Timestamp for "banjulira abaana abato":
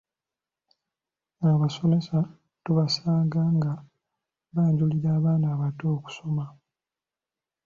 4.53-5.85